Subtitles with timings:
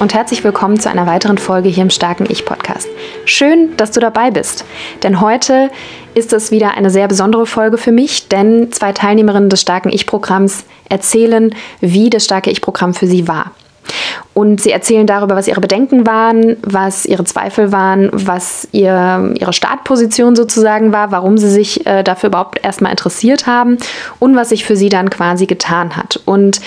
[0.00, 2.88] Und herzlich willkommen zu einer weiteren Folge hier im Starken Ich Podcast.
[3.24, 4.64] Schön, dass du dabei bist,
[5.02, 5.70] denn heute
[6.14, 10.06] ist es wieder eine sehr besondere Folge für mich, denn zwei Teilnehmerinnen des Starken Ich
[10.06, 13.50] Programms erzählen, wie das Starke Ich Programm für sie war.
[14.34, 19.52] Und sie erzählen darüber, was ihre Bedenken waren, was ihre Zweifel waren, was ihr, ihre
[19.52, 23.78] Startposition sozusagen war, warum sie sich äh, dafür überhaupt erstmal interessiert haben
[24.20, 26.20] und was sich für sie dann quasi getan hat.
[26.24, 26.60] Und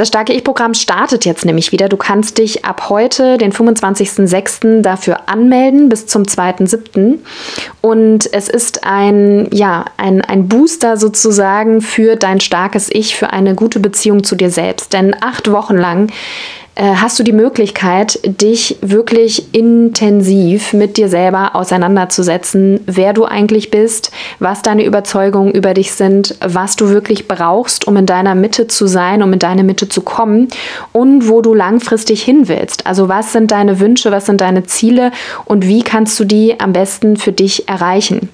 [0.00, 1.90] das Starke Ich-Programm startet jetzt nämlich wieder.
[1.90, 7.18] Du kannst dich ab heute, den 25.06., dafür anmelden bis zum 2.07.
[7.82, 13.54] Und es ist ein, ja, ein, ein Booster sozusagen für dein starkes Ich, für eine
[13.54, 14.94] gute Beziehung zu dir selbst.
[14.94, 16.10] Denn acht Wochen lang
[16.76, 24.12] hast du die Möglichkeit, dich wirklich intensiv mit dir selber auseinanderzusetzen, wer du eigentlich bist,
[24.38, 28.86] was deine Überzeugungen über dich sind, was du wirklich brauchst, um in deiner Mitte zu
[28.86, 30.48] sein, um in deine Mitte zu kommen
[30.92, 32.86] und wo du langfristig hin willst.
[32.86, 35.12] Also was sind deine Wünsche, was sind deine Ziele
[35.44, 38.30] und wie kannst du die am besten für dich erreichen.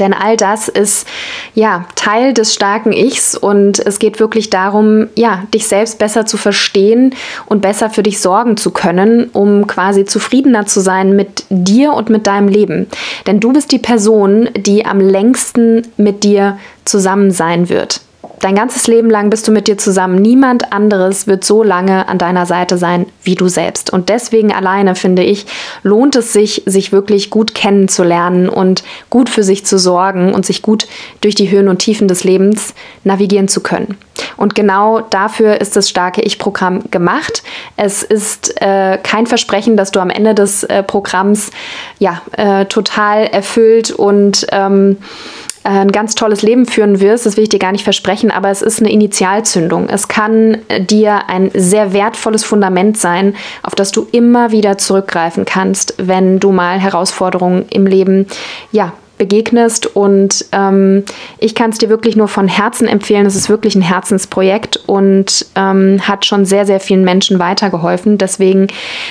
[0.00, 1.06] Denn all das ist
[1.54, 6.36] ja Teil des starken Ichs und es geht wirklich darum, ja, dich selbst besser zu
[6.36, 7.14] verstehen
[7.46, 12.10] und besser für dich sorgen zu können, um quasi zufriedener zu sein mit dir und
[12.10, 12.86] mit deinem Leben.
[13.26, 18.03] Denn du bist die Person, die am längsten mit dir zusammen sein wird.
[18.40, 20.16] Dein ganzes Leben lang bist du mit dir zusammen.
[20.16, 23.92] Niemand anderes wird so lange an deiner Seite sein wie du selbst.
[23.92, 25.46] Und deswegen alleine, finde ich,
[25.82, 30.62] lohnt es sich, sich wirklich gut kennenzulernen und gut für sich zu sorgen und sich
[30.62, 30.86] gut
[31.20, 32.74] durch die Höhen und Tiefen des Lebens
[33.04, 33.96] navigieren zu können.
[34.36, 37.42] Und genau dafür ist das starke Ich-Programm gemacht.
[37.76, 41.50] Es ist äh, kein Versprechen, dass du am Ende des äh, Programms
[41.98, 47.44] ja äh, total erfüllt und ähm, äh, ein ganz tolles Leben führen wirst, das will
[47.44, 49.88] ich dir gar nicht versprechen, aber es ist eine Initialzündung.
[49.88, 55.94] Es kann dir ein sehr wertvolles Fundament sein, auf das du immer wieder zurückgreifen kannst,
[55.96, 58.26] wenn du mal Herausforderungen im Leben
[58.72, 59.86] ja, begegnest.
[59.96, 61.04] Und ähm,
[61.38, 63.26] ich kann es dir wirklich nur von Herzen empfehlen.
[63.26, 68.18] Es ist wirklich ein Herzensprojekt und ähm, hat schon sehr, sehr vielen Menschen weitergeholfen.
[68.18, 68.68] Deswegen,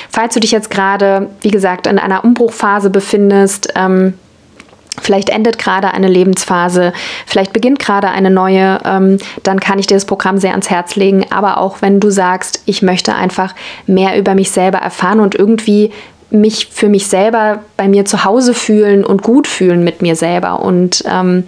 [0.09, 4.13] falls du dich jetzt gerade, wie gesagt, in einer Umbruchphase befindest, ähm,
[5.01, 6.93] Vielleicht endet gerade eine Lebensphase,
[7.25, 10.95] vielleicht beginnt gerade eine neue, ähm, dann kann ich dir das Programm sehr ans Herz
[10.95, 11.25] legen.
[11.31, 13.55] Aber auch wenn du sagst, ich möchte einfach
[13.87, 15.91] mehr über mich selber erfahren und irgendwie
[16.29, 20.61] mich für mich selber bei mir zu Hause fühlen und gut fühlen mit mir selber.
[20.61, 21.45] Und ähm,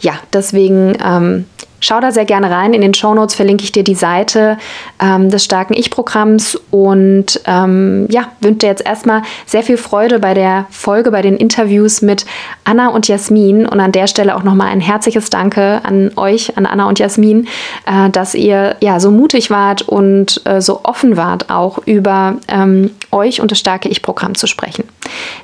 [0.00, 1.46] ja, deswegen ähm,
[1.80, 2.74] Schau da sehr gerne rein.
[2.74, 4.58] In den Show Notes verlinke ich dir die Seite
[5.00, 10.34] ähm, des starken Ich-Programms und ähm, ja, wünsche dir jetzt erstmal sehr viel Freude bei
[10.34, 12.26] der Folge, bei den Interviews mit
[12.64, 13.66] Anna und Jasmin.
[13.66, 17.46] Und an der Stelle auch nochmal ein herzliches Danke an euch, an Anna und Jasmin,
[17.86, 22.90] äh, dass ihr ja so mutig wart und äh, so offen wart, auch über ähm,
[23.12, 24.84] euch und das starke Ich-Programm zu sprechen.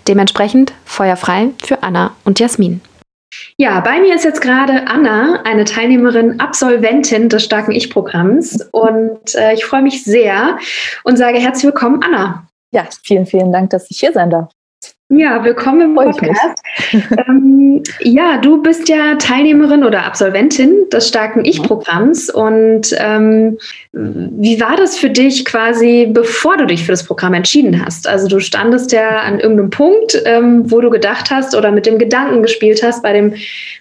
[0.08, 2.80] Dementsprechend feuerfrei für Anna und Jasmin.
[3.56, 8.68] Ja, bei mir ist jetzt gerade Anna, eine Teilnehmerin, Absolventin des starken Ich-Programms.
[8.72, 10.58] Und äh, ich freue mich sehr
[11.04, 12.46] und sage herzlich willkommen, Anna.
[12.72, 14.50] Ja, vielen, vielen Dank, dass ich hier sein darf.
[15.16, 16.60] Ja, willkommen im Podcast.
[17.28, 22.30] ähm, ja, du bist ja Teilnehmerin oder Absolventin des starken Ich-Programms.
[22.30, 23.58] Und ähm,
[23.92, 28.08] wie war das für dich quasi, bevor du dich für das Programm entschieden hast?
[28.08, 31.98] Also du standest ja an irgendeinem Punkt, ähm, wo du gedacht hast oder mit dem
[31.98, 33.34] Gedanken gespielt hast, bei dem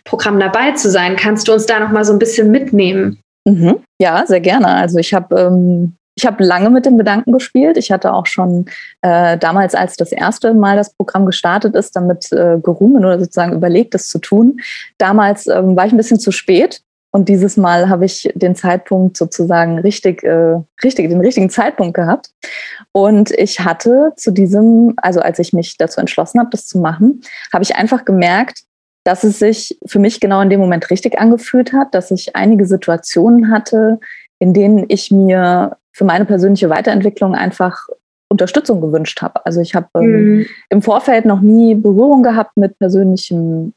[0.03, 1.15] Programm dabei zu sein.
[1.15, 3.19] Kannst du uns da noch mal so ein bisschen mitnehmen?
[3.45, 3.79] Mhm.
[3.99, 4.67] Ja, sehr gerne.
[4.67, 7.77] Also ich habe ähm, ich habe lange mit dem Gedanken gespielt.
[7.77, 8.65] Ich hatte auch schon
[9.01, 13.53] äh, damals, als das erste Mal das Programm gestartet ist, damit äh, gerungen oder sozusagen
[13.53, 14.59] überlegt, das zu tun.
[14.97, 16.81] Damals ähm, war ich ein bisschen zu spät.
[17.15, 22.31] Und dieses Mal habe ich den Zeitpunkt sozusagen richtig, äh, richtig, den richtigen Zeitpunkt gehabt.
[22.91, 27.21] Und ich hatte zu diesem, also als ich mich dazu entschlossen habe, das zu machen,
[27.53, 28.63] habe ich einfach gemerkt,
[29.03, 32.65] dass es sich für mich genau in dem Moment richtig angefühlt hat, dass ich einige
[32.65, 33.99] Situationen hatte,
[34.39, 37.87] in denen ich mir für meine persönliche Weiterentwicklung einfach
[38.29, 39.45] Unterstützung gewünscht habe.
[39.45, 40.45] Also ich habe ähm, mhm.
[40.69, 43.73] im Vorfeld noch nie Berührung gehabt mit persönlichem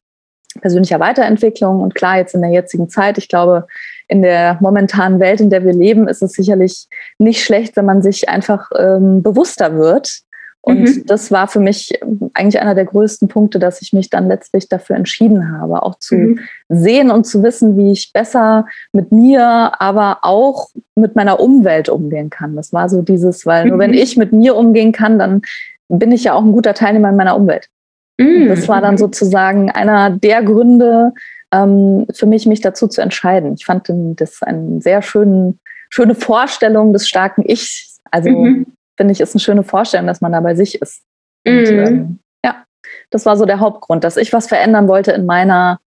[0.61, 1.81] persönlicher Weiterentwicklung.
[1.81, 3.67] Und klar, jetzt in der jetzigen Zeit, ich glaube,
[4.09, 8.03] in der momentanen Welt, in der wir leben, ist es sicherlich nicht schlecht, wenn man
[8.03, 10.21] sich einfach ähm, bewusster wird.
[10.69, 11.07] Und mhm.
[11.07, 11.97] das war für mich
[12.35, 16.17] eigentlich einer der größten Punkte, dass ich mich dann letztlich dafür entschieden habe, auch zu
[16.17, 16.41] mhm.
[16.69, 19.45] sehen und zu wissen, wie ich besser mit mir,
[19.79, 22.57] aber auch mit meiner Umwelt umgehen kann.
[22.57, 23.99] Das war so dieses, weil nur wenn mhm.
[23.99, 25.43] ich mit mir umgehen kann, dann
[25.89, 27.69] bin ich ja auch ein guter Teilnehmer in meiner Umwelt.
[28.19, 28.49] Mhm.
[28.49, 31.13] Das war dann sozusagen einer der Gründe
[31.53, 33.55] ähm, für mich, mich dazu zu entscheiden.
[33.55, 35.61] Ich fand das eine sehr schönen,
[35.91, 38.01] schöne Vorstellung des starken Ichs.
[38.11, 38.67] Also mhm.
[38.97, 41.03] Finde ich, ist eine schöne Vorstellung, dass man da bei sich ist.
[41.47, 41.87] Und, mhm.
[41.87, 42.65] ähm, ja,
[43.11, 45.81] das war so der Hauptgrund, dass ich was verändern wollte in meiner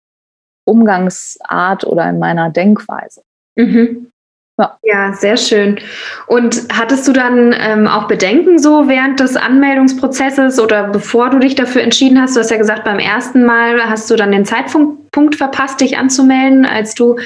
[0.66, 3.24] Umgangsart oder in meiner Denkweise.
[3.56, 4.12] Mhm.
[4.60, 4.78] Ja.
[4.84, 5.80] ja, sehr schön.
[6.28, 11.56] Und hattest du dann ähm, auch Bedenken so während des Anmeldungsprozesses oder bevor du dich
[11.56, 12.36] dafür entschieden hast?
[12.36, 15.98] Du hast ja gesagt, beim ersten Mal hast du dann den Zeitpunkt Punkt verpasst, dich
[15.98, 17.18] anzumelden, als du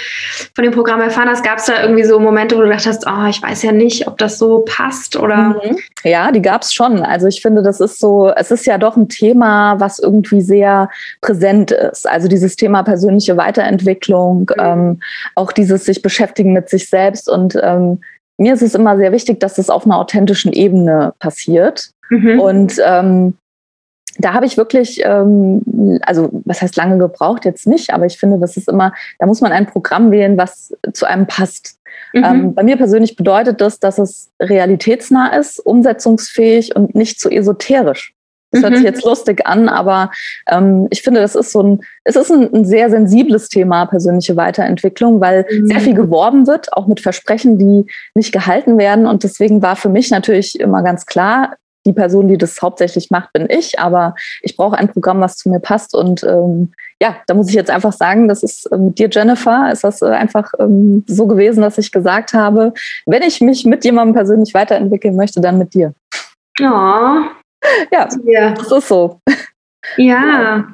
[0.56, 1.44] von dem Programm erfahren hast?
[1.44, 4.08] Gab es da irgendwie so Momente, wo du gedacht hast, oh, ich weiß ja nicht,
[4.08, 5.62] ob das so passt oder?
[5.64, 5.78] Mhm.
[6.04, 7.02] Ja, die gab es schon.
[7.02, 10.90] Also ich finde, das ist so, es ist ja doch ein Thema, was irgendwie sehr
[11.22, 12.08] präsent ist.
[12.10, 14.64] Also dieses Thema persönliche Weiterentwicklung, mhm.
[14.64, 15.00] ähm,
[15.36, 18.00] auch dieses sich beschäftigen mit sich selbst und ähm,
[18.38, 21.92] mir ist es immer sehr wichtig, dass das auf einer authentischen Ebene passiert.
[22.10, 22.40] Mhm.
[22.40, 23.36] Und ähm,
[24.18, 28.40] da habe ich wirklich, ähm, also was heißt lange gebraucht jetzt nicht, aber ich finde,
[28.40, 31.80] das ist immer, da muss man ein Programm wählen, was zu einem passt.
[32.14, 32.24] Mhm.
[32.24, 38.14] Ähm, bei mir persönlich bedeutet das, dass es realitätsnah ist, umsetzungsfähig und nicht zu esoterisch.
[38.52, 38.88] Das hört sich mhm.
[38.88, 40.12] jetzt lustig an, aber
[40.48, 44.38] ähm, ich finde, das ist so ein, es ist ein, ein sehr sensibles Thema, persönliche
[44.38, 45.68] Weiterentwicklung, weil mhm.
[45.68, 49.08] sehr viel geworben wird, auch mit Versprechen, die nicht gehalten werden.
[49.08, 53.34] Und deswegen war für mich natürlich immer ganz klar, die Person, die das hauptsächlich macht,
[53.34, 55.96] bin ich, aber ich brauche ein Programm, was zu mir passt.
[55.96, 56.72] Und ähm,
[57.02, 60.02] ja, da muss ich jetzt einfach sagen, das ist äh, mit dir, Jennifer, ist das
[60.02, 62.74] äh, einfach ähm, so gewesen, dass ich gesagt habe,
[63.06, 65.94] wenn ich mich mit jemandem persönlich weiterentwickeln möchte, dann mit dir.
[66.60, 66.64] Oh.
[67.92, 68.52] Ja, ja.
[68.52, 69.20] das ist so.
[69.98, 70.66] Ja,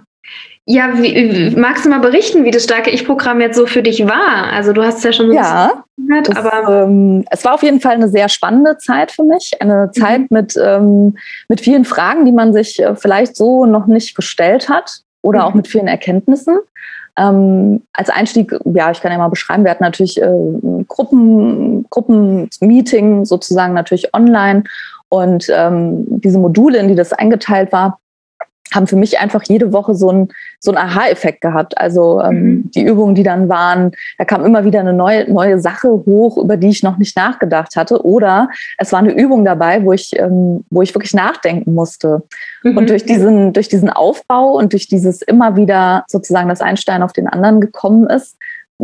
[0.71, 4.53] ja, wie, magst du mal berichten, wie das starke Ich-Programm jetzt so für dich war?
[4.53, 7.81] Also du hast es ja schon so ja, gehört, aber ähm, es war auf jeden
[7.81, 9.99] Fall eine sehr spannende Zeit für mich, eine mhm.
[9.99, 11.17] Zeit mit ähm,
[11.47, 15.45] mit vielen Fragen, die man sich äh, vielleicht so noch nicht gestellt hat oder mhm.
[15.45, 16.59] auch mit vielen Erkenntnissen.
[17.17, 20.31] Ähm, als Einstieg, ja, ich kann ja mal beschreiben, wir hatten natürlich äh,
[20.87, 24.65] Gruppen, Gruppenmeeting sozusagen natürlich online
[25.09, 27.99] und ähm, diese Module, in die das eingeteilt war,
[28.73, 30.29] haben für mich einfach jede Woche so ein
[30.59, 31.77] so ein Aha-Effekt gehabt.
[31.77, 32.71] Also ähm, mhm.
[32.71, 36.57] die Übungen, die dann waren, da kam immer wieder eine neue neue Sache hoch, über
[36.57, 38.05] die ich noch nicht nachgedacht hatte.
[38.05, 42.23] Oder es war eine Übung dabei, wo ich ähm, wo ich wirklich nachdenken musste.
[42.63, 42.77] Mhm.
[42.77, 47.13] Und durch diesen durch diesen Aufbau und durch dieses immer wieder sozusagen das Einstein auf
[47.13, 48.37] den anderen gekommen ist,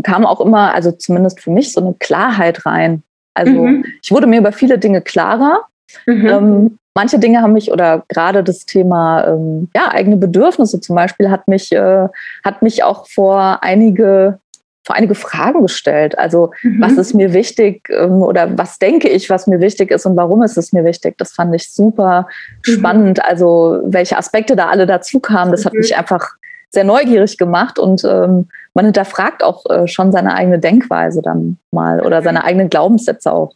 [0.04, 3.04] kam auch immer, also zumindest für mich so eine Klarheit rein.
[3.34, 3.86] Also mhm.
[4.02, 5.62] ich wurde mir über viele Dinge klarer.
[6.06, 6.28] Mhm.
[6.28, 11.30] Ähm, manche Dinge haben mich oder gerade das Thema ähm, ja, eigene Bedürfnisse zum Beispiel
[11.30, 12.08] hat mich, äh,
[12.44, 14.40] hat mich auch vor einige
[14.86, 16.18] vor einige Fragen gestellt.
[16.18, 16.80] Also mhm.
[16.80, 20.44] was ist mir wichtig ähm, oder was denke ich, was mir wichtig ist und warum
[20.44, 21.18] ist es mir wichtig?
[21.18, 22.28] Das fand ich super
[22.66, 22.72] mhm.
[22.72, 23.26] spannend.
[23.26, 25.66] Also welche Aspekte da alle dazu kamen, das mhm.
[25.66, 26.30] hat mich einfach
[26.70, 32.02] sehr neugierig gemacht und ähm, man hinterfragt auch äh, schon seine eigene Denkweise dann mal
[32.02, 33.56] oder seine eigenen Glaubenssätze auch.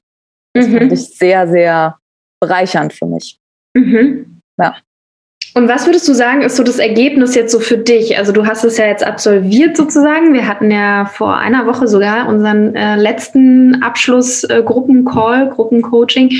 [0.54, 0.94] Das fand mhm.
[0.94, 1.98] ich sehr, sehr
[2.40, 3.40] bereichernd für mich.
[3.74, 4.42] Mhm.
[4.58, 4.76] Ja.
[5.56, 8.18] Und was würdest du sagen, ist so das Ergebnis jetzt so für dich?
[8.18, 10.34] Also du hast es ja jetzt absolviert sozusagen.
[10.34, 16.32] Wir hatten ja vor einer Woche sogar unseren äh, letzten Abschluss äh, Gruppencall, Gruppencoaching.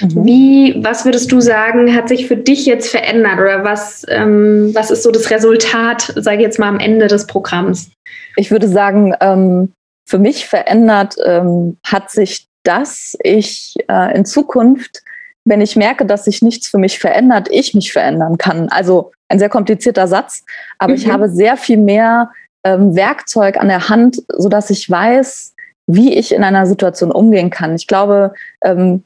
[0.00, 0.24] Mhm.
[0.26, 4.90] Wie, was würdest du sagen, hat sich für dich jetzt verändert oder was, ähm, was
[4.90, 7.90] ist so das Resultat, sage ich jetzt mal am Ende des Programms?
[8.36, 9.72] Ich würde sagen, ähm,
[10.06, 15.02] für mich verändert ähm, hat sich, dass ich äh, in Zukunft
[15.48, 18.68] wenn ich merke, dass sich nichts für mich verändert, ich mich verändern kann.
[18.68, 20.44] Also ein sehr komplizierter Satz,
[20.78, 20.98] aber mhm.
[20.98, 22.30] ich habe sehr viel mehr
[22.64, 25.54] ähm, Werkzeug an der Hand, sodass ich weiß,
[25.86, 27.74] wie ich in einer Situation umgehen kann.
[27.74, 29.04] Ich glaube, ähm,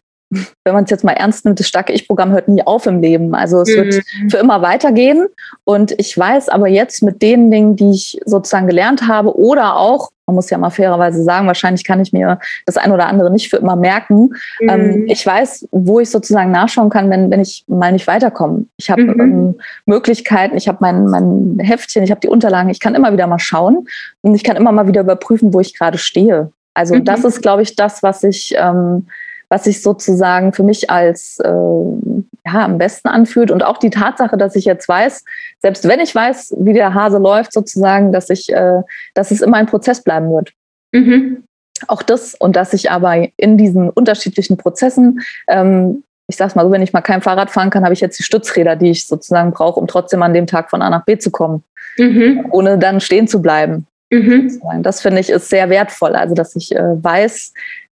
[0.64, 3.34] wenn man es jetzt mal ernst nimmt, das starke Ich-Programm hört nie auf im Leben.
[3.34, 3.76] Also es mhm.
[3.76, 5.26] wird für immer weitergehen.
[5.64, 10.10] Und ich weiß aber jetzt mit den Dingen, die ich sozusagen gelernt habe oder auch,
[10.26, 13.50] man muss ja mal fairerweise sagen, wahrscheinlich kann ich mir das ein oder andere nicht
[13.50, 14.34] für immer merken.
[14.60, 14.68] Mhm.
[14.68, 18.66] Ähm, ich weiß, wo ich sozusagen nachschauen kann, wenn, wenn ich mal nicht weiterkomme.
[18.76, 19.20] Ich habe mhm.
[19.20, 23.26] ähm, Möglichkeiten, ich habe mein, mein Heftchen, ich habe die Unterlagen, ich kann immer wieder
[23.26, 23.86] mal schauen
[24.22, 26.52] und ich kann immer mal wieder überprüfen, wo ich gerade stehe.
[26.74, 27.26] Also das mhm.
[27.26, 29.06] ist, glaube ich, das, was ich ähm,
[29.52, 33.50] was ich sozusagen für mich als, äh, ja, am besten anfühlt.
[33.50, 35.24] Und auch die Tatsache, dass ich jetzt weiß,
[35.60, 38.80] selbst wenn ich weiß, wie der Hase läuft, sozusagen, dass ich, äh,
[39.12, 40.54] dass es immer ein Prozess bleiben wird.
[40.92, 41.44] Mhm.
[41.86, 46.70] Auch das und dass ich aber in diesen unterschiedlichen Prozessen ähm, ich sag's mal so,
[46.70, 49.50] wenn ich mal kein Fahrrad fahren kann, habe ich jetzt die Stützräder, die ich sozusagen
[49.50, 51.62] brauche, um trotzdem an dem Tag von A nach B zu kommen,
[51.98, 52.46] mhm.
[52.52, 53.86] ohne dann stehen zu bleiben.
[54.08, 54.62] Mhm.
[54.80, 57.52] Das finde ich ist sehr wertvoll, also dass ich äh, weiß,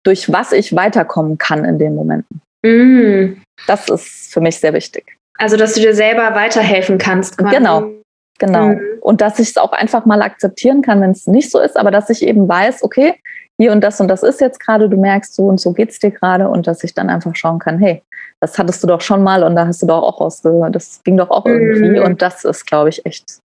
[0.05, 2.41] durch was ich weiterkommen kann in den Momenten.
[2.63, 3.43] Mhm.
[3.67, 5.17] Das ist für mich sehr wichtig.
[5.39, 7.39] Also, dass du dir selber weiterhelfen kannst.
[7.39, 7.57] Quasi.
[7.57, 7.91] Genau,
[8.39, 8.67] genau.
[8.69, 8.81] Mhm.
[9.01, 11.91] Und dass ich es auch einfach mal akzeptieren kann, wenn es nicht so ist, aber
[11.91, 13.15] dass ich eben weiß, okay,
[13.59, 15.99] hier und das und das ist jetzt gerade, du merkst, so und so geht es
[15.99, 18.03] dir gerade und dass ich dann einfach schauen kann, hey,
[18.41, 21.17] das hattest du doch schon mal und da hast du doch auch rausgehört, das ging
[21.17, 22.05] doch auch irgendwie mhm.
[22.05, 23.41] und das ist, glaube ich, echt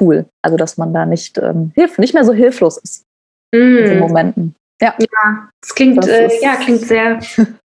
[0.00, 0.26] cool.
[0.42, 3.04] Also, dass man da nicht, ähm, hilf, nicht mehr so hilflos ist
[3.54, 3.78] mhm.
[3.78, 4.54] in diesen Momenten.
[4.80, 7.20] Ja, ja das klingt, das äh, ja, klingt sehr,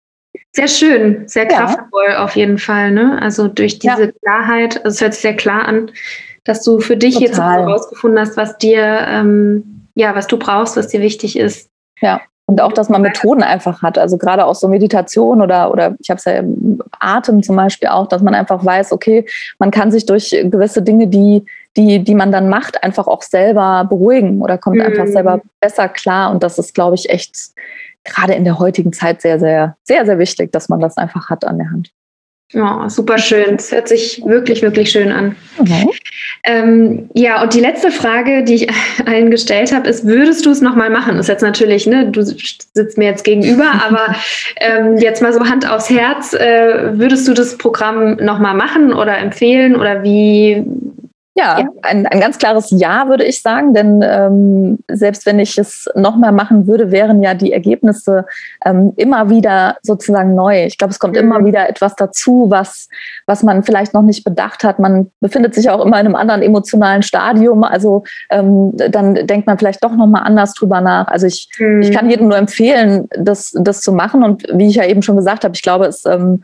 [0.53, 2.25] sehr schön, sehr kraftvoll ja.
[2.25, 2.91] auf jeden Fall.
[2.91, 3.21] Ne?
[3.21, 4.13] Also durch diese ja.
[4.23, 5.91] Klarheit, also es hört sich sehr klar an,
[6.45, 7.29] dass du für dich Total.
[7.29, 11.71] jetzt herausgefunden hast, was dir, ähm, ja, was du brauchst, was dir wichtig ist.
[12.01, 12.21] Ja.
[12.47, 13.97] Und auch, dass man Methoden einfach hat.
[13.97, 17.89] Also gerade auch so Meditation oder, oder ich habe es ja im Atem zum Beispiel
[17.89, 19.27] auch, dass man einfach weiß, okay,
[19.59, 23.87] man kann sich durch gewisse Dinge, die, die, die man dann macht, einfach auch selber
[23.89, 24.83] beruhigen oder kommt mhm.
[24.83, 26.31] einfach selber besser klar.
[26.31, 27.37] Und das ist, glaube ich, echt
[28.05, 31.45] gerade in der heutigen Zeit sehr, sehr, sehr, sehr wichtig, dass man das einfach hat
[31.45, 31.91] an der Hand.
[32.53, 33.57] Ja, super schön.
[33.57, 35.35] Es hört sich wirklich, wirklich schön an.
[35.59, 35.89] Okay.
[36.45, 38.69] Ähm, ja, und die letzte Frage, die ich
[39.07, 41.19] allen gestellt habe, ist, würdest du es nochmal machen?
[41.19, 44.15] Ist jetzt natürlich, ne, du sitzt mir jetzt gegenüber, aber
[44.57, 49.19] ähm, jetzt mal so Hand aufs Herz, äh, würdest du das Programm nochmal machen oder
[49.19, 50.63] empfehlen oder wie,
[51.37, 55.59] ja, ja, Ein, ein ganz klares Ja, würde ich sagen, denn ähm, selbst wenn ich
[55.59, 58.25] es nochmal machen würde, wären ja die Ergebnisse
[58.65, 60.65] ähm, immer wieder sozusagen neu.
[60.65, 61.23] Ich glaube, es kommt mhm.
[61.23, 62.89] immer wieder etwas dazu, was,
[63.27, 64.79] was man vielleicht noch nicht bedacht hat.
[64.79, 67.65] Man befindet sich auch immer in einem anderen emotionalen Stadium.
[67.65, 71.09] Also ähm, dann denkt man vielleicht doch nochmal anders drüber nach.
[71.09, 71.83] Also ich, mhm.
[71.83, 74.23] ich kann jedem nur empfehlen, das, das zu machen.
[74.23, 76.43] Und wie ich ja eben schon gesagt habe, ich glaube, es ähm,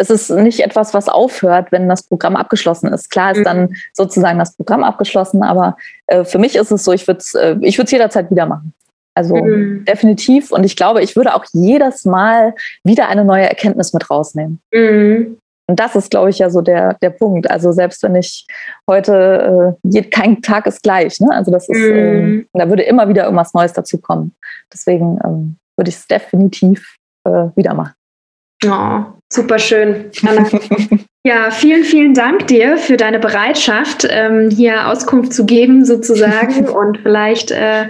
[0.00, 3.10] es ist nicht etwas, was aufhört, wenn das Programm abgeschlossen ist.
[3.10, 3.44] Klar ist mhm.
[3.44, 5.76] dann sozusagen das Programm abgeschlossen, aber
[6.06, 8.72] äh, für mich ist es so, ich würde es äh, ich jederzeit wieder machen.
[9.14, 9.84] Also mhm.
[9.84, 10.52] definitiv.
[10.52, 12.54] Und ich glaube, ich würde auch jedes Mal
[12.84, 14.60] wieder eine neue Erkenntnis mit rausnehmen.
[14.72, 15.36] Mhm.
[15.66, 17.50] Und das ist, glaube ich, ja so der, der Punkt.
[17.50, 18.46] Also selbst wenn ich
[18.88, 21.20] heute, äh, kein Tag ist gleich.
[21.20, 21.28] Ne?
[21.30, 24.34] Also das ist, äh, da würde immer wieder irgendwas Neues dazu kommen.
[24.72, 27.92] Deswegen ähm, würde ich es definitiv äh, wieder machen.
[28.64, 30.10] Oh, super schön.
[31.24, 36.68] ja, vielen, vielen Dank dir für deine Bereitschaft, ähm, hier Auskunft zu geben, sozusagen.
[36.68, 37.88] Und vielleicht, äh,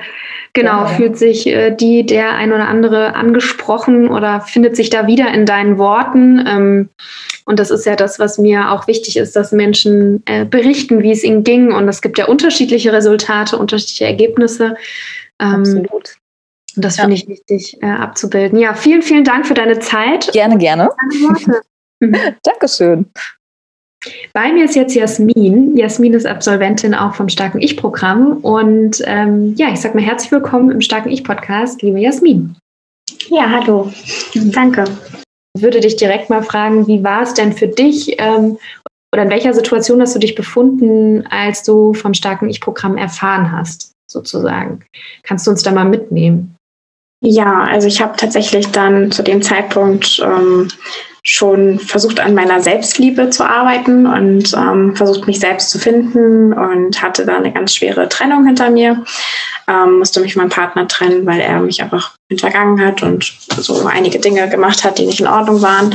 [0.52, 5.06] genau, ja, fühlt sich äh, die, der ein oder andere angesprochen oder findet sich da
[5.06, 6.44] wieder in deinen Worten.
[6.46, 6.88] Ähm,
[7.46, 11.10] und das ist ja das, was mir auch wichtig ist, dass Menschen äh, berichten, wie
[11.10, 11.72] es ihnen ging.
[11.72, 14.76] Und es gibt ja unterschiedliche Resultate, unterschiedliche Ergebnisse.
[15.40, 16.19] Ähm, Absolut.
[16.76, 17.02] Und das ja.
[17.02, 18.58] finde ich wichtig äh, abzubilden.
[18.58, 20.32] Ja, vielen, vielen Dank für deine Zeit.
[20.32, 20.90] Gerne, gerne.
[22.02, 22.16] Mhm.
[22.42, 23.10] Dankeschön.
[24.32, 25.76] Bei mir ist jetzt Jasmin.
[25.76, 28.38] Jasmin ist Absolventin auch vom Starken Ich-Programm.
[28.38, 32.56] Und ähm, ja, ich sage mal herzlich willkommen im Starken Ich-Podcast, liebe Jasmin.
[33.28, 33.92] Ja, hallo.
[34.34, 34.84] Danke.
[35.54, 38.56] Ich würde dich direkt mal fragen, wie war es denn für dich ähm,
[39.12, 43.92] oder in welcher Situation hast du dich befunden, als du vom Starken Ich-Programm erfahren hast,
[44.10, 44.84] sozusagen?
[45.24, 46.56] Kannst du uns da mal mitnehmen?
[47.20, 50.68] Ja, also ich habe tatsächlich dann zu dem Zeitpunkt ähm,
[51.22, 57.02] schon versucht, an meiner Selbstliebe zu arbeiten und ähm, versucht, mich selbst zu finden und
[57.02, 59.04] hatte da eine ganz schwere Trennung hinter mir.
[59.68, 64.18] Ähm, musste mich meinem Partner trennen, weil er mich einfach hintergangen hat und so einige
[64.18, 65.94] Dinge gemacht hat, die nicht in Ordnung waren.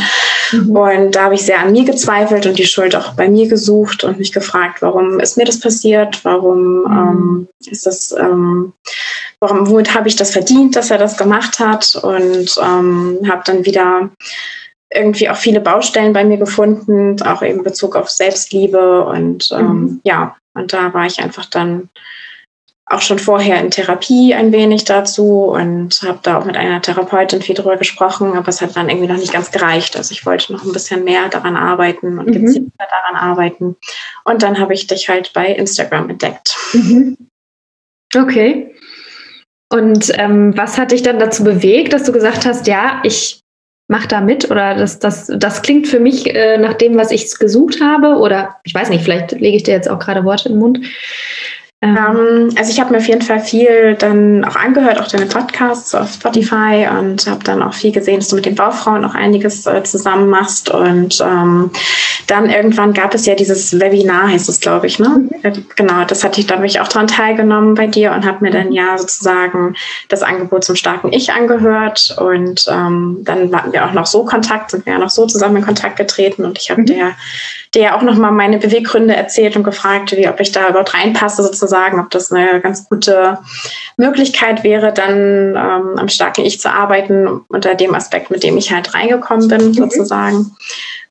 [0.51, 0.69] Mhm.
[0.69, 4.03] Und da habe ich sehr an mir gezweifelt und die Schuld auch bei mir gesucht
[4.03, 6.23] und mich gefragt, warum ist mir das passiert?
[6.23, 6.85] Warum mhm.
[6.85, 8.73] ähm, ist das, ähm,
[9.39, 11.95] warum, womit habe ich das verdient, dass er das gemacht hat?
[11.95, 14.09] Und ähm, habe dann wieder
[14.93, 20.01] irgendwie auch viele Baustellen bei mir gefunden, auch in Bezug auf Selbstliebe und ähm, mhm.
[20.03, 21.89] ja, und da war ich einfach dann
[22.87, 27.41] auch schon vorher in Therapie ein wenig dazu und habe da auch mit einer Therapeutin
[27.41, 29.97] viel drüber gesprochen, aber es hat dann irgendwie noch nicht ganz gereicht.
[29.97, 32.33] Also ich wollte noch ein bisschen mehr daran arbeiten und mhm.
[32.33, 33.75] gezielter daran arbeiten.
[34.23, 36.55] Und dann habe ich dich halt bei Instagram entdeckt.
[36.73, 37.17] Mhm.
[38.15, 38.75] Okay.
[39.71, 43.41] Und ähm, was hat dich dann dazu bewegt, dass du gesagt hast, ja, ich
[43.87, 47.37] mache da mit oder das, das, das klingt für mich äh, nach dem, was ich
[47.37, 50.57] gesucht habe oder ich weiß nicht, vielleicht lege ich dir jetzt auch gerade Worte im
[50.57, 50.79] Mund.
[51.81, 55.25] Ähm, ähm also ich habe mir auf jeden Fall viel dann auch angehört, auch deine
[55.25, 59.13] Podcasts auf Spotify und habe dann auch viel gesehen, dass du mit den Baufrauen auch
[59.13, 60.69] einiges äh, zusammen machst.
[60.69, 61.71] Und ähm,
[62.27, 65.09] dann irgendwann gab es ja dieses Webinar, heißt es, glaube ich, ne?
[65.09, 65.29] Mhm.
[65.43, 68.43] Äh, genau, das hatte ich, da habe ich auch daran teilgenommen bei dir und habe
[68.43, 69.75] mir dann ja sozusagen
[70.09, 72.15] das Angebot zum starken Ich angehört.
[72.19, 75.57] Und ähm, dann hatten wir auch noch so Kontakt, sind wir ja noch so zusammen
[75.57, 76.85] in Kontakt getreten und ich habe mhm.
[77.75, 81.99] Der auch nochmal meine Beweggründe erzählt und gefragt, wie, ob ich da überhaupt reinpasse sozusagen,
[81.99, 83.37] ob das eine ganz gute
[83.97, 88.71] Möglichkeit wäre, dann ähm, am starken Ich zu arbeiten unter dem Aspekt, mit dem ich
[88.71, 89.73] halt reingekommen bin mhm.
[89.73, 90.55] sozusagen.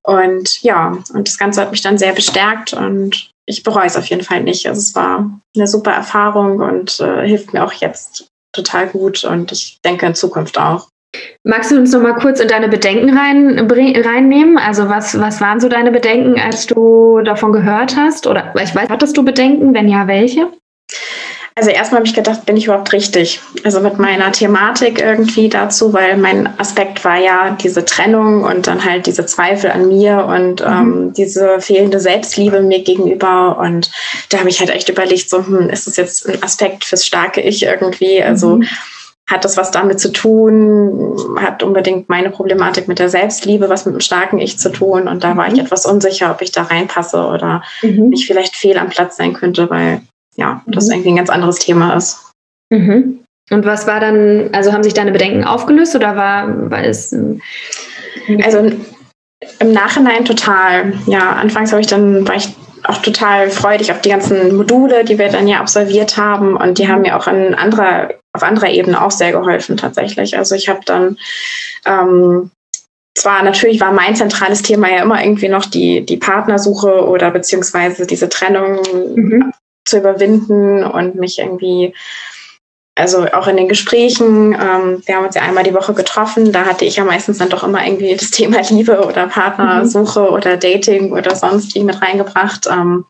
[0.02, 4.06] Und ja, und das Ganze hat mich dann sehr bestärkt und ich bereue es auf
[4.06, 4.66] jeden Fall nicht.
[4.66, 9.52] Also es war eine super Erfahrung und äh, hilft mir auch jetzt total gut und
[9.52, 10.88] ich denke in Zukunft auch.
[11.42, 14.58] Magst du uns noch mal kurz in deine Bedenken rein, reinnehmen?
[14.58, 18.26] Also was, was waren so deine Bedenken, als du davon gehört hast?
[18.26, 19.74] Oder ich weiß, hattest du Bedenken?
[19.74, 20.48] Wenn ja, welche?
[21.56, 23.40] Also erstmal habe ich gedacht, bin ich überhaupt richtig?
[23.62, 28.84] Also mit meiner Thematik irgendwie dazu, weil mein Aspekt war ja diese Trennung und dann
[28.84, 30.66] halt diese Zweifel an mir und mhm.
[30.66, 33.58] ähm, diese fehlende Selbstliebe mir gegenüber.
[33.58, 33.88] Und
[34.30, 37.40] da habe ich halt echt überlegt, so, hm, ist das jetzt ein Aspekt fürs starke
[37.40, 38.20] Ich irgendwie?
[38.20, 38.68] Also mhm
[39.30, 43.94] hat das was damit zu tun, hat unbedingt meine Problematik mit der Selbstliebe was mit
[43.94, 45.08] dem starken Ich zu tun.
[45.08, 45.60] Und da war ich mhm.
[45.60, 48.12] etwas unsicher, ob ich da reinpasse oder mhm.
[48.12, 50.02] ich vielleicht fehl am Platz sein könnte, weil
[50.36, 50.92] ja, das mhm.
[50.92, 52.32] irgendwie ein ganz anderes Thema ist.
[52.70, 53.20] Mhm.
[53.50, 57.12] Und was war dann, also haben sich deine Bedenken aufgelöst oder war, war es.
[57.12, 57.40] Ähm,
[58.42, 58.70] also
[59.58, 60.94] im Nachhinein total.
[61.06, 62.48] Ja, anfangs habe ich dann, war ich
[62.84, 66.56] auch total freudig auf die ganzen Module, die wir dann ja absolviert haben.
[66.56, 70.36] Und die haben mir auch in anderer, auf anderer Ebene auch sehr geholfen tatsächlich.
[70.36, 71.16] Also ich habe dann
[71.86, 72.50] ähm,
[73.14, 78.06] zwar natürlich war mein zentrales Thema ja immer irgendwie noch die, die Partnersuche oder beziehungsweise
[78.06, 78.80] diese Trennung
[79.14, 79.52] mhm.
[79.84, 81.94] zu überwinden und mich irgendwie
[82.96, 86.64] also auch in den Gesprächen, ähm, wir haben uns ja einmal die Woche getroffen, da
[86.64, 90.28] hatte ich ja meistens dann doch immer irgendwie das Thema Liebe oder Partnersuche mhm.
[90.28, 92.68] oder Dating oder sonst wie mit reingebracht.
[92.70, 93.04] Ähm,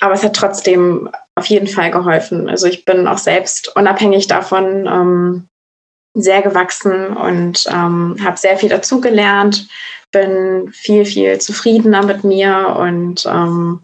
[0.00, 1.08] aber es hat trotzdem
[1.42, 2.48] auf jeden Fall geholfen.
[2.48, 5.48] Also ich bin auch selbst unabhängig davon ähm,
[6.14, 9.66] sehr gewachsen und ähm, habe sehr viel dazugelernt,
[10.12, 13.80] bin viel, viel zufriedener mit mir und ähm,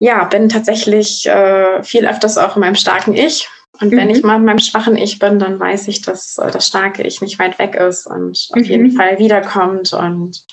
[0.00, 3.48] ja, bin tatsächlich äh, viel öfters auch in meinem starken Ich
[3.80, 4.14] und wenn mhm.
[4.14, 7.20] ich mal in meinem schwachen Ich bin, dann weiß ich, dass äh, das starke Ich
[7.20, 8.60] nicht weit weg ist und mhm.
[8.60, 9.92] auf jeden Fall wiederkommt.
[9.92, 10.44] Und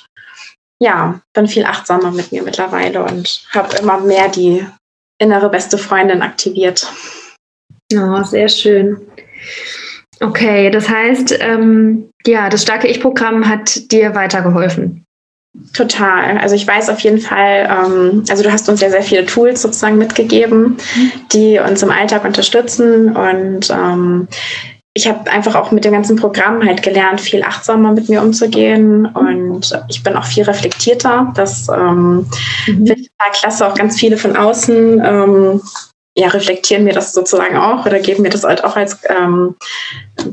[0.79, 4.65] ja, bin viel achtsamer mit mir mittlerweile und habe immer mehr die
[5.19, 6.91] innere beste Freundin aktiviert.
[7.93, 8.97] Oh, sehr schön.
[10.21, 15.03] Okay, das heißt, ähm, ja, das starke Ich-Programm hat dir weitergeholfen.
[15.73, 16.37] Total.
[16.37, 19.61] Also ich weiß auf jeden Fall, ähm, also du hast uns ja sehr viele Tools
[19.61, 20.77] sozusagen mitgegeben,
[21.31, 24.27] die uns im Alltag unterstützen und ähm,
[24.97, 29.05] ich habe einfach auch mit dem ganzen Programm halt gelernt, viel achtsamer mit mir umzugehen
[29.05, 31.33] und ich bin auch viel reflektierter.
[31.35, 32.27] Das ähm, mhm.
[32.63, 33.67] finde ich total klasse.
[33.67, 35.61] Auch ganz viele von außen ähm,
[36.17, 39.55] ja, reflektieren mir das sozusagen auch oder geben mir das halt auch als, ähm,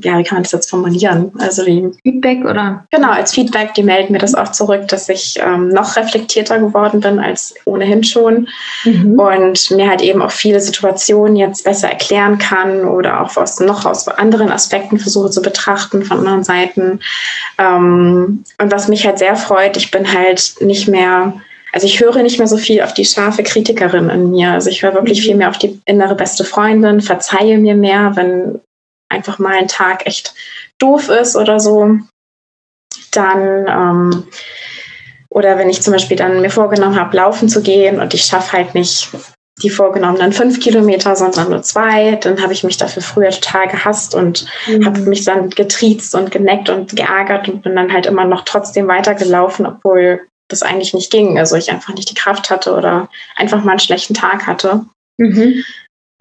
[0.00, 1.32] ja, wie kann man das jetzt formulieren?
[1.38, 2.86] Also die Feedback oder?
[2.92, 7.00] Genau, als Feedback, die melden mir das auch zurück, dass ich ähm, noch reflektierter geworden
[7.00, 8.46] bin als ohnehin schon
[8.84, 9.18] mhm.
[9.18, 13.84] und mir halt eben auch viele Situationen jetzt besser erklären kann oder auch aus, noch
[13.84, 17.00] aus anderen Aspekten versuche zu betrachten von anderen Seiten.
[17.58, 21.32] Ähm, und was mich halt sehr freut, ich bin halt nicht mehr
[21.72, 24.52] also ich höre nicht mehr so viel auf die scharfe Kritikerin in mir.
[24.52, 25.24] Also ich höre wirklich mhm.
[25.24, 28.60] viel mehr auf die innere beste Freundin, verzeihe mir mehr, wenn
[29.08, 30.34] einfach mal ein Tag echt
[30.78, 31.98] doof ist oder so.
[33.12, 34.24] Dann ähm,
[35.30, 38.52] oder wenn ich zum Beispiel dann mir vorgenommen habe, laufen zu gehen und ich schaffe
[38.52, 39.08] halt nicht
[39.62, 44.14] die vorgenommenen fünf Kilometer, sondern nur zwei, dann habe ich mich dafür früher total gehasst
[44.14, 44.84] und mhm.
[44.84, 48.88] habe mich dann getriezt und geneckt und geärgert und bin dann halt immer noch trotzdem
[48.88, 51.38] weitergelaufen, obwohl das eigentlich nicht ging.
[51.38, 54.84] Also ich einfach nicht die Kraft hatte oder einfach mal einen schlechten Tag hatte.
[55.18, 55.64] Mhm.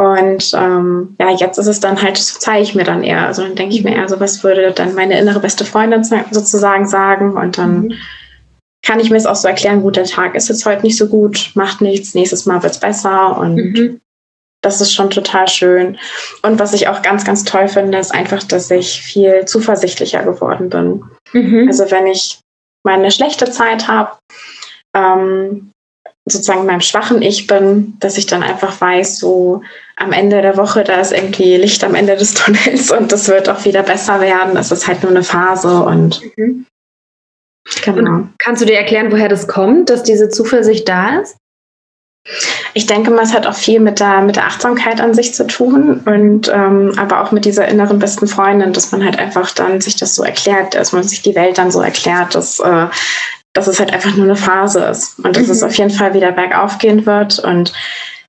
[0.02, 3.28] Und ähm, ja, jetzt ist es dann halt, das zeige ich mir dann eher.
[3.28, 6.88] Also dann denke ich mir eher so, was würde dann meine innere beste Freundin sozusagen
[6.88, 7.38] sagen?
[7.38, 7.94] Und dann mhm.
[8.84, 11.08] kann ich mir es auch so erklären, gut, der Tag ist jetzt heute nicht so
[11.08, 13.38] gut, macht nichts, nächstes Mal wird es besser.
[13.38, 14.02] Und mhm.
[14.64, 16.00] das ist schon total schön.
[16.42, 20.70] Und was ich auch ganz, ganz toll finde, ist einfach, dass ich viel zuversichtlicher geworden
[20.70, 21.04] bin.
[21.34, 21.68] Mhm.
[21.68, 22.40] Also wenn ich
[22.84, 24.18] mal eine schlechte Zeit habe,
[24.96, 25.72] ähm,
[26.26, 29.64] sozusagen meinem schwachen Ich bin, dass ich dann einfach weiß, so
[29.96, 33.50] am Ende der Woche, da ist irgendwie Licht am Ende des Tunnels und das wird
[33.50, 34.58] auch wieder besser werden.
[34.58, 36.66] Es ist halt nur eine Phase und mhm.
[37.84, 38.12] genau.
[38.12, 41.38] Und kannst du dir erklären, woher das kommt, dass diese Zuversicht da ist?
[42.74, 45.48] Ich denke mal, es hat auch viel mit der, mit der Achtsamkeit an sich zu
[45.48, 49.82] tun und ähm, aber auch mit dieser inneren besten Freundin, dass man halt einfach dann
[49.82, 52.88] sich das so erklärt, dass man sich die Welt dann so erklärt, dass, äh,
[53.54, 55.52] dass es halt einfach nur eine Phase ist und dass mhm.
[55.52, 57.40] es auf jeden Fall wieder bergauf gehen wird.
[57.40, 57.74] Und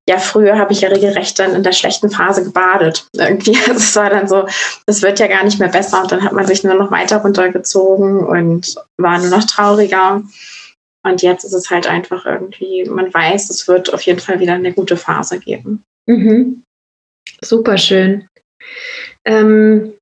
[0.09, 3.07] ja, früher habe ich ja regelrecht dann in der schlechten Phase gebadet.
[3.17, 4.47] Irgendwie, also es war dann so,
[4.87, 7.19] es wird ja gar nicht mehr besser und dann hat man sich nur noch weiter
[7.19, 10.23] runtergezogen und war nur noch trauriger.
[11.05, 14.55] Und jetzt ist es halt einfach irgendwie, man weiß, es wird auf jeden Fall wieder
[14.55, 15.83] eine gute Phase geben.
[16.07, 16.63] Mhm.
[17.43, 18.29] Super schön.
[19.25, 19.95] Ähm,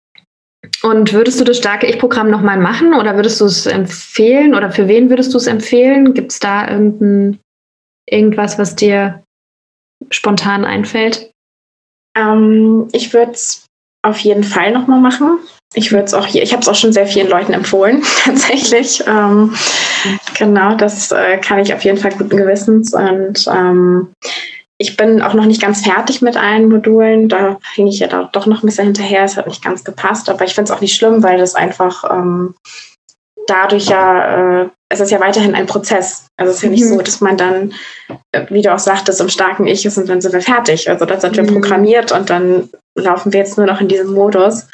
[0.82, 4.88] und würdest du das starke Ich-Programm nochmal machen oder würdest du es empfehlen oder für
[4.88, 6.14] wen würdest du es empfehlen?
[6.14, 7.38] Gibt es da irgendein,
[8.08, 9.22] irgendwas, was dir
[10.10, 11.30] spontan einfällt?
[12.16, 13.66] Ähm, ich würde es
[14.02, 15.38] auf jeden Fall nochmal machen.
[15.74, 19.02] Ich würde es auch hier, ich habe es auch schon sehr vielen Leuten empfohlen, tatsächlich.
[19.06, 19.54] Ähm,
[20.40, 22.92] genau, das äh, kann ich auf jeden Fall guten Gewissens.
[22.92, 24.12] Und ähm,
[24.79, 27.29] ich bin auch noch nicht ganz fertig mit allen Modulen.
[27.29, 29.22] Da hing ich ja da doch noch ein bisschen hinterher.
[29.22, 32.11] Es hat nicht ganz gepasst, aber ich finde es auch nicht schlimm, weil das einfach
[32.11, 32.55] ähm,
[33.46, 36.26] dadurch ja, äh, es ist ja weiterhin ein Prozess.
[36.37, 36.88] Also es ist ja nicht mhm.
[36.88, 37.74] so, dass man dann,
[38.33, 40.90] äh, wie du auch sagtest, im starken Ich ist und dann sind wir fertig.
[40.90, 41.53] Also dann sind wir mhm.
[41.53, 44.66] programmiert und dann laufen wir jetzt nur noch in diesem Modus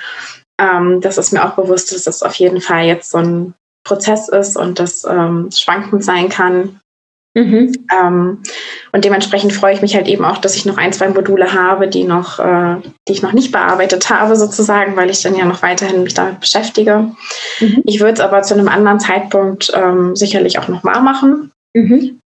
[0.58, 3.54] ähm, das ist mir auch bewusst, dass das auf jeden Fall jetzt so ein
[3.86, 6.80] Prozess ist und das ähm, schwankend sein kann.
[7.34, 7.72] Mhm.
[7.94, 8.42] Ähm,
[8.92, 11.86] und dementsprechend freue ich mich halt eben auch, dass ich noch ein, zwei Module habe,
[11.86, 15.62] die noch, äh, die ich noch nicht bearbeitet habe, sozusagen, weil ich dann ja noch
[15.62, 17.10] weiterhin mich damit beschäftige.
[17.60, 17.82] Mhm.
[17.84, 21.52] Ich würde es aber zu einem anderen Zeitpunkt ähm, sicherlich auch nochmal machen.
[21.74, 22.18] Mhm.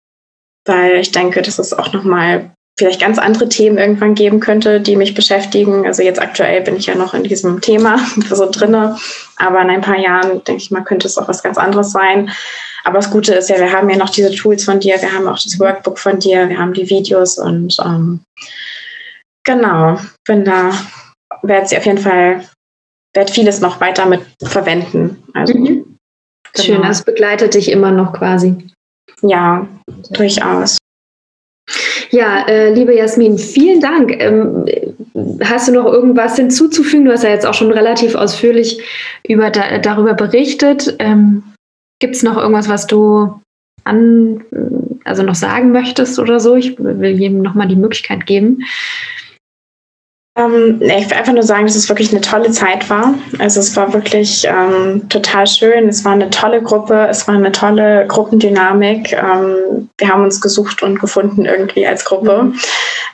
[0.66, 4.96] Weil ich denke, das ist auch nochmal vielleicht ganz andere Themen irgendwann geben könnte, die
[4.96, 5.86] mich beschäftigen.
[5.86, 8.98] Also jetzt aktuell bin ich ja noch in diesem Thema so drinne,
[9.36, 12.32] aber in ein paar Jahren denke ich mal, könnte es auch was ganz anderes sein.
[12.86, 15.28] Aber das Gute ist ja, wir haben ja noch diese Tools von dir, wir haben
[15.28, 18.22] auch das Workbook von dir, wir haben die Videos und ähm,
[19.44, 20.72] genau, bin da,
[21.44, 22.46] werde sie auf jeden Fall,
[23.14, 25.22] werde vieles noch weiter mit verwenden.
[25.34, 25.66] Also, mhm.
[25.66, 26.66] genau.
[26.66, 28.56] Schön, das begleitet dich immer noch quasi.
[29.22, 29.68] Ja,
[30.12, 30.79] durchaus.
[32.12, 34.16] Ja, äh, liebe Jasmin, vielen Dank.
[34.20, 34.66] Ähm,
[35.44, 37.06] hast du noch irgendwas hinzuzufügen?
[37.06, 38.82] Du hast ja jetzt auch schon relativ ausführlich
[39.28, 40.96] über da, darüber berichtet.
[41.00, 41.44] Ähm,
[42.00, 43.40] Gibt es noch irgendwas, was du
[43.84, 44.42] an,
[45.04, 46.56] also noch sagen möchtest oder so?
[46.56, 48.64] Ich will jedem nochmal die Möglichkeit geben.
[50.40, 53.14] Ähm, ich will einfach nur sagen, dass es wirklich eine tolle Zeit war.
[53.40, 55.90] Also es war wirklich ähm, total schön.
[55.90, 57.08] Es war eine tolle Gruppe.
[57.10, 59.12] Es war eine tolle Gruppendynamik.
[59.12, 62.44] Ähm, wir haben uns gesucht und gefunden irgendwie als Gruppe.
[62.44, 62.60] Mhm.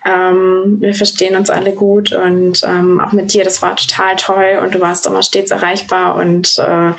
[0.05, 4.59] Ähm, wir verstehen uns alle gut und ähm, auch mit dir, das war total toll
[4.61, 6.91] und du warst immer stets erreichbar und äh,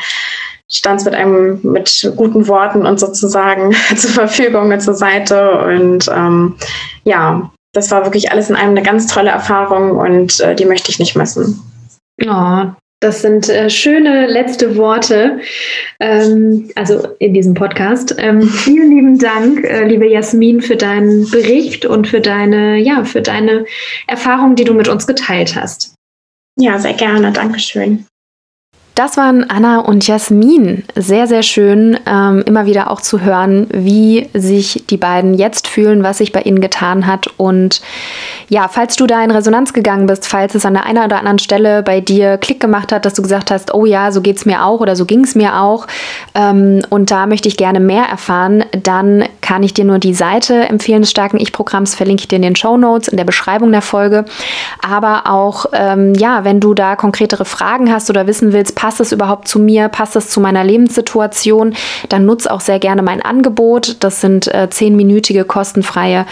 [0.69, 6.57] standst mit einem mit guten Worten und sozusagen zur Verfügung und zur Seite und ähm,
[7.05, 10.91] ja, das war wirklich alles in einem eine ganz tolle Erfahrung und äh, die möchte
[10.91, 11.61] ich nicht missen.
[12.27, 12.65] Oh,
[13.01, 15.41] das sind äh, schöne letzte Worte,
[16.01, 18.15] ähm, also in diesem Podcast.
[18.19, 23.21] Ähm, vielen lieben Dank, äh, liebe Jasmin, für deinen Bericht und für deine, ja, für
[23.21, 23.67] deine
[24.07, 25.95] Erfahrung, die du mit uns geteilt hast.
[26.59, 27.33] Ja, sehr gerne.
[27.33, 28.07] Dankeschön.
[28.97, 30.83] Das waren Anna und Jasmin.
[30.95, 36.03] Sehr, sehr schön, ähm, immer wieder auch zu hören, wie sich die beiden jetzt fühlen,
[36.03, 37.27] was sich bei ihnen getan hat.
[37.37, 37.83] Und
[38.49, 41.39] ja, falls du da in Resonanz gegangen bist, falls es an der einen oder anderen
[41.39, 44.47] Stelle bei dir Klick gemacht hat, dass du gesagt hast, oh ja, so geht es
[44.47, 45.87] mir auch oder so ging es mir auch,
[46.35, 50.55] ähm, und da möchte ich gerne mehr erfahren, dann kann ich dir nur die Seite
[50.71, 53.83] empfehlen des starken Ich-Programms, verlinke ich dir in den Show Notes, in der Beschreibung der
[53.83, 54.25] Folge.
[54.81, 59.11] Aber auch, ähm, ja, wenn du da konkretere Fragen hast oder wissen willst, passt es
[59.11, 61.75] überhaupt zu mir, passt es zu meiner Lebenssituation,
[62.09, 63.97] dann nutze auch sehr gerne mein Angebot.
[63.99, 66.25] Das sind äh, zehnminütige kostenfreie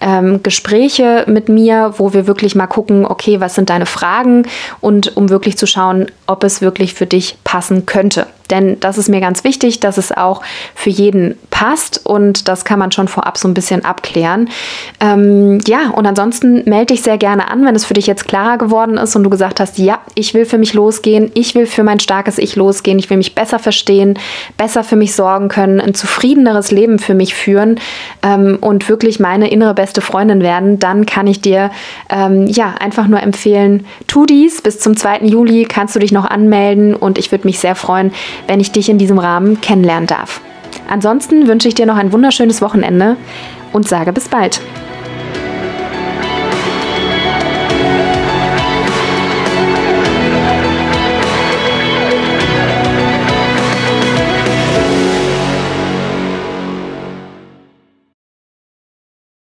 [0.00, 4.48] ähm, Gespräche mit mir, wo wir wirklich mal gucken, okay, was sind deine Fragen
[4.80, 8.26] und um wirklich zu schauen, ob es wirklich für dich passen könnte.
[8.50, 10.42] Denn das ist mir ganz wichtig, dass es auch
[10.74, 14.48] für jeden passt und das kann man schon vorab so ein bisschen abklären.
[15.00, 18.58] Ähm, ja, und ansonsten melde dich sehr gerne an, wenn es für dich jetzt klarer
[18.58, 21.82] geworden ist und du gesagt hast, ja, ich will für mich losgehen, ich will für
[21.82, 24.18] mein starkes Ich losgehen, ich will mich besser verstehen,
[24.56, 27.78] besser für mich sorgen können, ein zufriedeneres Leben für mich führen
[28.22, 31.70] ähm, und wirklich meine innere beste Freundin werden, dann kann ich dir
[32.08, 34.62] ähm, ja einfach nur empfehlen, tu dies.
[34.62, 35.20] Bis zum 2.
[35.20, 38.12] Juli kannst du dich noch anmelden und ich würde mich sehr freuen,
[38.46, 40.40] wenn ich dich in diesem Rahmen kennenlernen darf.
[40.88, 43.16] Ansonsten wünsche ich dir noch ein wunderschönes Wochenende
[43.72, 44.60] und sage bis bald.